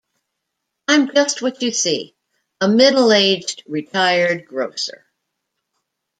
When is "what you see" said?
1.43-2.15